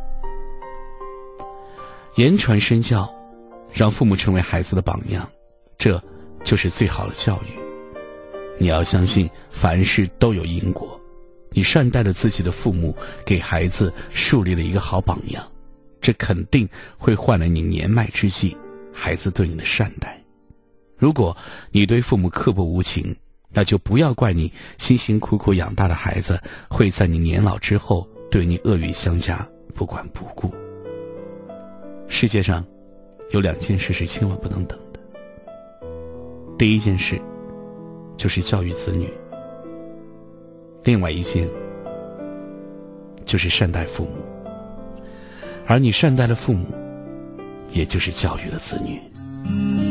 [2.16, 3.14] 言传身教，
[3.74, 5.30] 让父母成为孩子的榜样，
[5.82, 6.02] 这。
[6.44, 7.60] 就是最好的教育。
[8.58, 11.00] 你要相信，凡事都有因果，
[11.52, 15.48] 你善待了自己的父母，给孩子树立了一个好榜样，
[16.02, 16.68] 这肯定
[16.98, 18.58] 会换来你年迈之际
[18.92, 20.20] 孩子对你的善待。
[20.98, 21.38] 如果
[21.70, 23.16] 你对父母刻薄无情，
[23.52, 30.52] 那就不要怪你辛辛苦苦养大的孩子会在你年老之后对你恶语相加、不管不顾。
[32.08, 32.66] 世界上
[33.30, 34.76] 有两件事是千万不能等，
[36.62, 37.20] 第一件事
[38.16, 39.12] 就是教育子女。
[40.84, 41.50] 另外一件，
[43.26, 44.12] 就是善待父母，
[45.66, 46.68] 而你善待了父母，
[47.72, 49.91] 也就是教育了子女。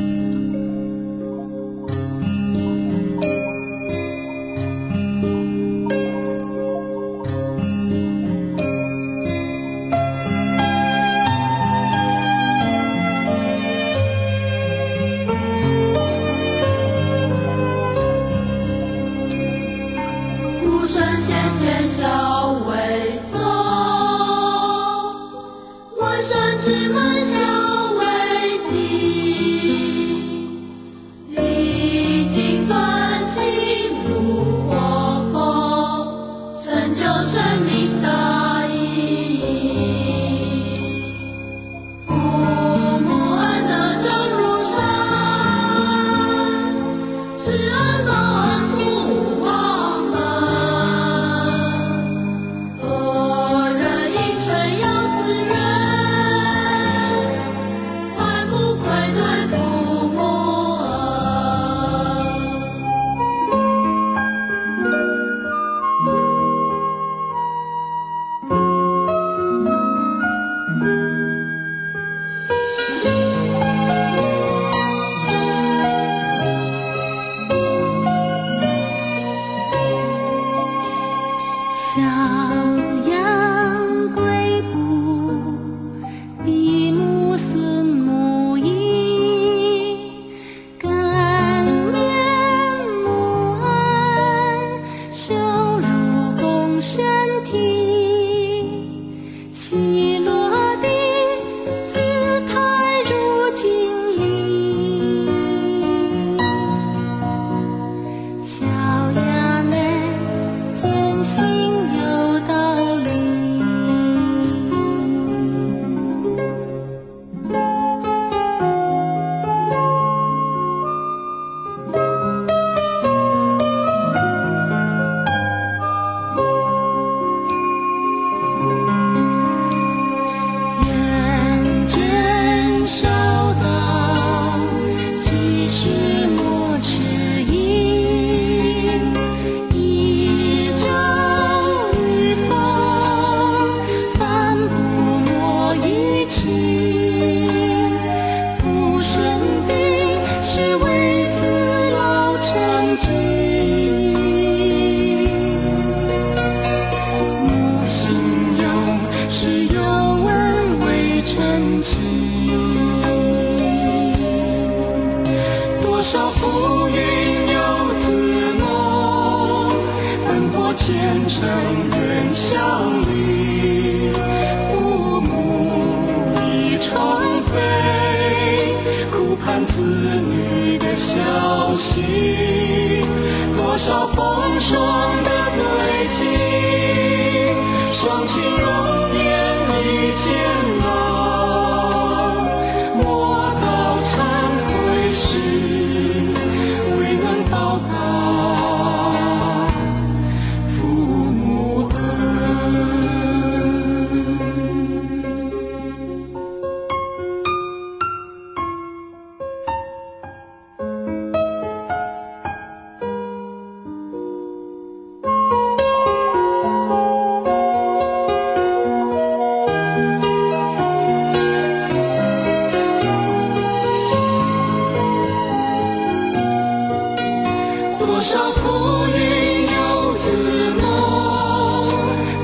[228.20, 230.30] 多少浮云游子
[230.78, 231.88] 梦，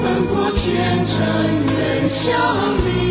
[0.02, 2.32] 奔波前尘远相
[2.86, 3.05] 离。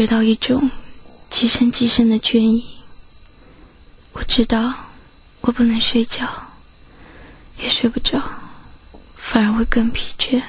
[0.00, 0.70] 觉到一种
[1.28, 2.64] 极深极深的倦意。
[4.12, 4.72] 我知道
[5.42, 6.26] 我不能睡觉，
[7.58, 8.18] 也睡不着，
[9.14, 10.42] 反而会更疲倦。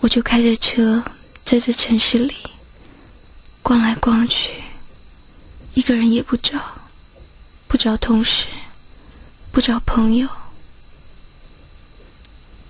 [0.00, 1.04] 我就开着车
[1.44, 2.34] 在这城市里
[3.62, 4.62] 逛来逛去，
[5.74, 6.58] 一个人也不找，
[7.68, 8.46] 不找同事，
[9.52, 10.26] 不找朋友，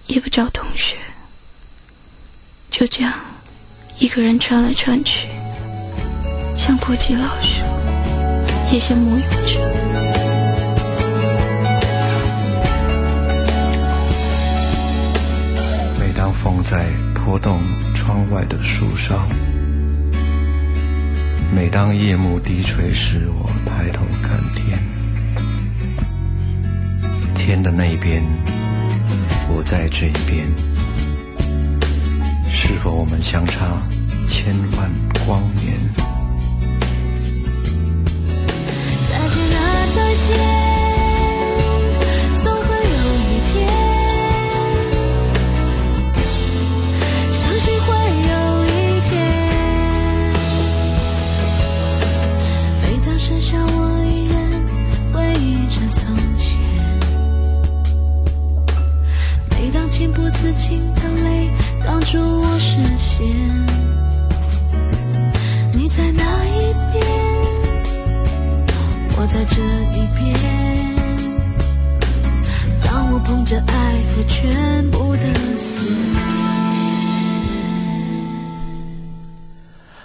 [0.09, 0.99] 也不找同学。
[2.69, 3.15] 就这样，
[3.97, 5.29] 一个人穿来穿去，
[6.57, 7.63] 像过街老鼠，
[8.73, 9.61] 也像沐浴者。
[16.01, 17.61] 每当风在拨动
[17.95, 19.27] 窗外的树梢，
[21.55, 24.83] 每当夜幕低垂时，我抬头看天，
[27.37, 28.25] 天的那边，
[29.49, 30.74] 我在这一边。
[32.57, 33.83] 是否我们相差
[34.29, 34.89] 千万
[35.27, 35.77] 光年？
[39.11, 39.59] 再见啊，
[39.95, 40.29] 再见，
[42.39, 43.55] 总会有一天，
[47.33, 47.89] 相信会
[48.31, 48.33] 有
[48.65, 48.73] 一
[49.11, 49.13] 天，
[52.81, 53.77] 每当剩下我
[54.07, 54.35] 一人
[55.13, 56.49] 回忆着从前，
[59.51, 61.44] 每当情不自禁的泪
[61.85, 62.45] 挡住我。
[62.59, 63.27] 视线，
[65.73, 67.05] 你在哪一边？
[69.17, 69.61] 我在这
[69.93, 70.35] 一边。
[72.83, 76.25] 当我捧着爱和全部的思念。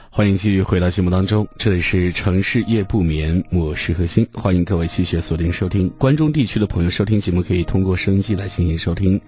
[0.09, 5.89] 欢迎继续回到节目当中，这里是城市夜不眠，我是何欣，欢迎各位继续锁定收听。
[5.97, 9.19] 关中地区的朋友收听节目可以通过收音机来进行收听。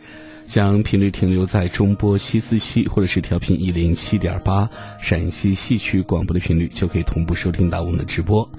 [0.45, 4.69] 将频率停留在中波七四七或者是调频一零七点八
[5.01, 8.49] 陕西戏曲广播的频率，就可以同步收听到我们的直播。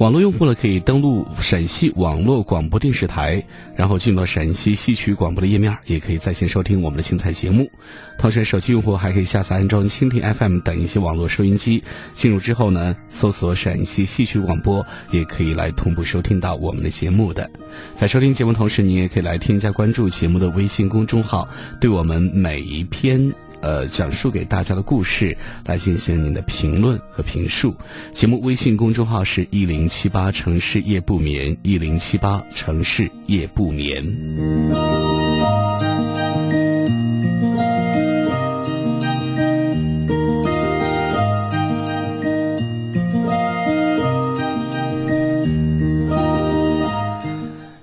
[0.00, 3.44] 网络用户呢，可以登录陕西网络广播电视台，
[3.76, 7.70] 然后进入到陕西戏曲广播的页面，也可以在线收听我们的精彩节目。
[8.18, 11.84] 同时，手机用户还可以下载安装蜻蜓 FM 等一些网络收音机，
[12.14, 17.50] 进入之后呢，搜索陕西戏曲广播，也可以来同步收听到我们的节目的。
[17.94, 21.46] 在收听节目同时，你也可以来添加关注节目的微信公众号，
[21.78, 23.30] 对我们每一篇。
[23.60, 27.74] 呃，讲述给大家的故事来进行您的评论和评述。
[28.12, 35.29] 节目微信公众号是一零七八城市夜不眠，一零七八城市夜不眠。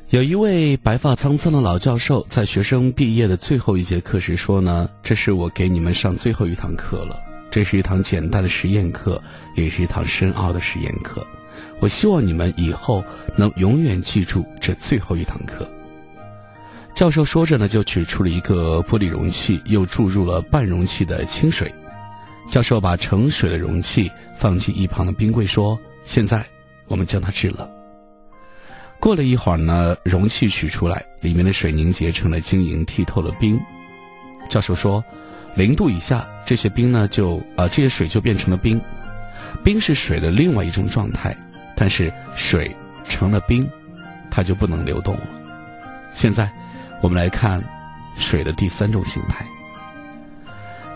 [0.09, 7.19] 有一位白发苍苍的老教授，在学生毕业的最后一节课时说呢：“这是我给你们上最后一堂课了。
[7.51, 9.21] 这是一堂简单的实验课，
[9.55, 11.27] 也是一堂深奥的实验课。
[11.81, 13.03] 我希望你们以后
[13.35, 15.69] 能永远记住这最后一堂课。”
[16.95, 21.69] 教授说着呢，就取出了一个玻璃容器，又注入了半容器的清水。
[22.49, 26.45] 教授把盛水的容器放进一旁的冰柜，说：“现在
[26.87, 27.69] 我们将它制冷。”
[28.99, 33.59] 过了一会儿呢，容器取出来，里面的水凝结成了晶莹剔透的冰。
[34.49, 35.03] 教授说
[35.55, 38.81] ：“零度以下，这些冰呢就啊，这些水就变成了冰。
[39.63, 41.35] 冰是水的另外一种状态，
[41.75, 42.75] 但是水
[43.07, 43.69] 成了冰，
[44.31, 45.21] 它就不能流动了。
[46.11, 46.51] 现在，
[47.01, 47.63] 我们来看
[48.15, 49.45] 水的第三种形态。”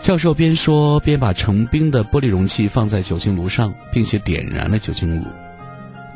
[0.00, 5.26] 教授边说边把成冰的玻璃容器放在酒精炉上，并且点燃了酒精炉。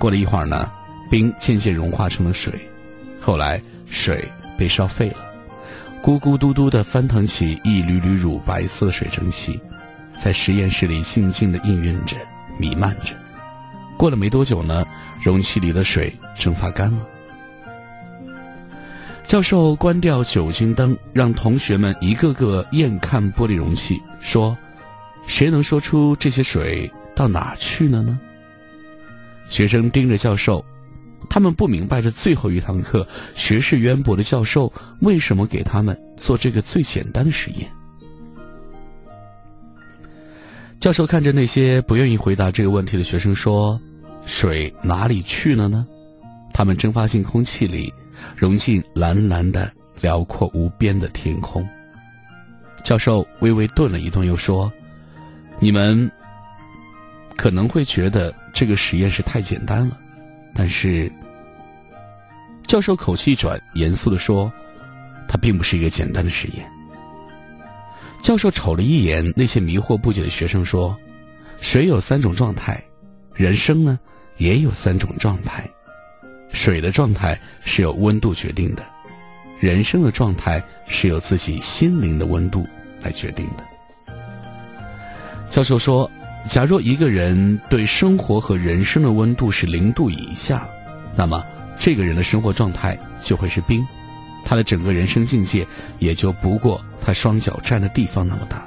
[0.01, 0.71] 过了一会儿呢。
[1.11, 2.53] 冰渐渐融化成了水，
[3.21, 4.25] 后来水
[4.59, 5.17] 被烧沸了，
[6.03, 9.61] 咕咕嘟嘟的翻腾起一缕缕乳白色的水蒸气，
[10.19, 12.17] 在实验室里静静的氤氲着、
[12.59, 13.15] 弥漫着。
[13.97, 14.87] 过了没多久呢，
[15.23, 17.07] 容器里的水蒸发干了。
[19.27, 24.57] 教授关掉酒精灯，让同学们一个个验看玻璃容器，说
[25.27, 28.19] ：“谁能说出这些水到哪去了呢？”
[29.51, 30.65] 学生盯着教授。
[31.29, 37.71] 他们不明白这最后一堂课，学识渊博的教授为什么给他们做这个最简单的实验。
[40.79, 43.81] 教授看着那些不愿意回答这个问题的学生说
[44.25, 45.87] ：“水哪里去了呢？
[46.53, 47.93] 他们蒸发进空气里，
[48.37, 49.71] 融进蓝蓝的、
[50.01, 51.67] 辽阔无边的天空。”
[52.85, 54.73] 教授微微顿了一顿，又说
[55.59, 56.11] ：“你们
[57.37, 59.99] 可能会觉得这个实验是太简单了，
[60.57, 61.11] 但是……”
[62.67, 64.53] 教授口气一转，严肃的说
[65.29, 66.69] ：“它并不是一个简单的实验。”
[68.21, 70.99] 教授瞅了一眼那些迷惑不解的学生，说
[71.61, 72.83] ：“水有三种状态，
[73.35, 73.99] 人生呢
[74.37, 75.69] 也有三种状态。
[76.49, 78.85] 水的状态是由温度决定的，
[79.61, 82.67] 人生的状态是由自己心灵的温度
[83.01, 83.65] 来决定的。”
[85.49, 86.11] 教授说
[86.49, 90.67] ：“假若一个人对生活和人生的温度是零度以下，
[91.15, 91.45] 那么
[91.77, 93.87] 这个人的生活状态就会是冰。”
[94.49, 95.67] 他的整个人生境界
[95.99, 98.65] 也就不过他双脚站的地方那么大。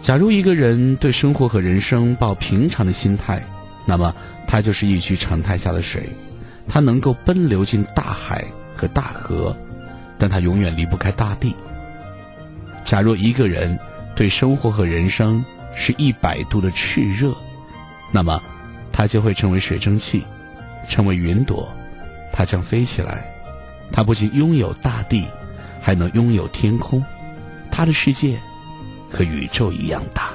[0.00, 3.42] 假如一个人对生活和人生抱平常的心态，
[3.84, 4.14] 那么
[4.46, 6.08] 他就是一掬常态下的水，
[6.68, 8.44] 他能够奔流进大海
[8.76, 9.56] 和大河，
[10.18, 11.52] 但他永远离不开大地。
[12.84, 13.76] 假若一个人
[14.14, 15.44] 对生活和人生
[15.76, 17.34] 是一百度的炽热，
[18.10, 18.42] 那么
[18.92, 20.24] 它就会成为水蒸气，
[20.88, 21.68] 成为云朵，
[22.32, 23.24] 它将飞起来。
[23.92, 25.26] 它不仅拥有大地，
[25.80, 27.04] 还能拥有天空，
[27.70, 28.40] 它的世界
[29.10, 30.30] 和宇宙一样大。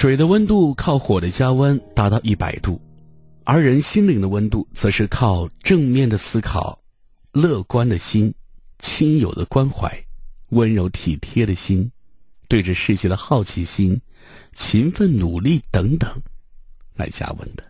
[0.00, 2.80] 水的温度靠火的加温达到一百度，
[3.42, 6.80] 而人心灵的温度则是靠正面的思考、
[7.32, 8.32] 乐观的心、
[8.78, 9.92] 亲友的关怀、
[10.50, 11.90] 温柔体贴的心、
[12.46, 14.00] 对这世界的好奇心、
[14.54, 16.08] 勤奋努力等等
[16.94, 17.64] 来加温的。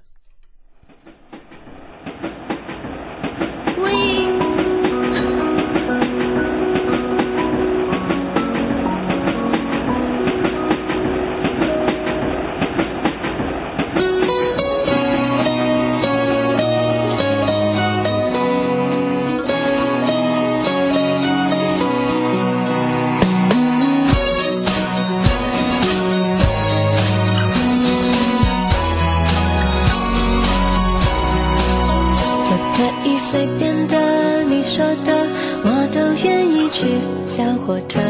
[37.69, 38.01] 火车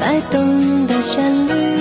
[0.00, 1.79] 摆动的旋律，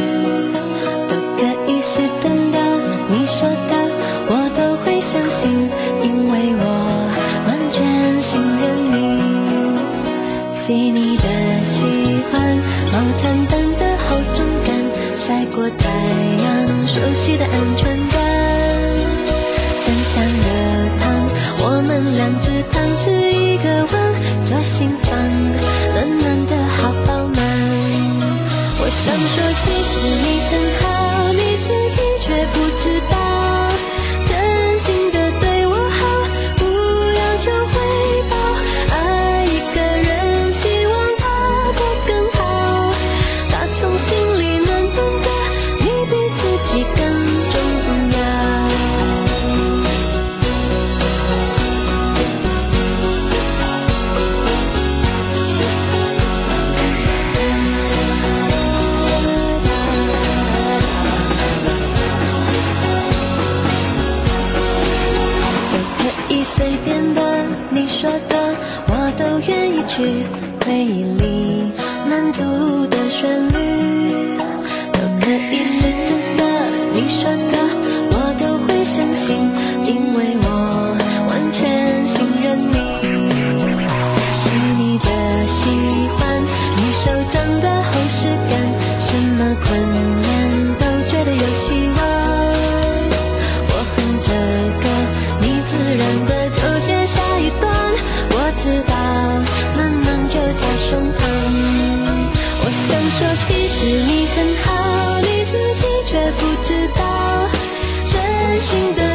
[108.70, 109.09] 新的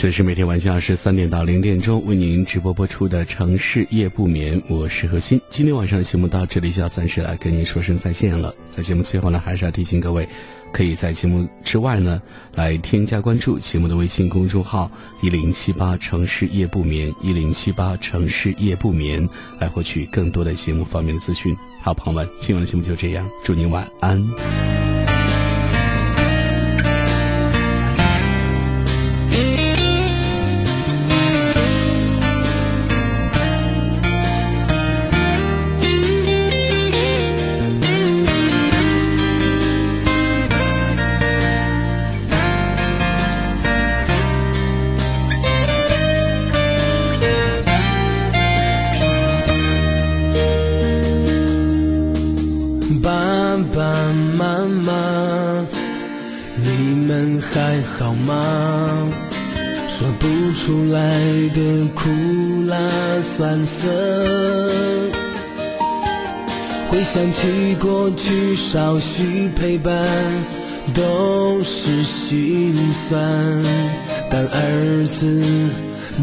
[0.00, 5.38] 这是每天晚上二十三点到零点钟为您直播播出的《城市夜不眠》，我是何鑫。
[5.50, 8.54] 今天晚上的节目到这里就要暂时来跟您说声再见了。
[8.70, 10.26] 在节目最后呢，还是要提醒各位，
[10.72, 12.22] 可以在节目之外呢
[12.54, 14.90] 来添加关注节目的微信公众号
[15.20, 19.28] “一零七八城市夜不眠”，一零七八城市夜不眠，
[19.58, 21.54] 来获取更多的节目方面的资讯。
[21.82, 24.79] 好，朋友们，今晚的节目就这样，祝您晚安。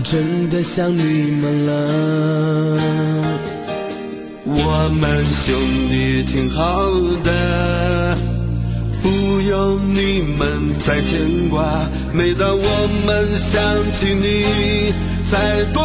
[0.09, 1.71] 真的想你们了。
[4.45, 5.53] 我们兄
[5.89, 6.89] 弟挺好
[7.25, 8.17] 的，
[9.03, 11.61] 不用你们再牵挂。
[12.13, 14.93] 每当我们想起你，
[15.29, 15.83] 再多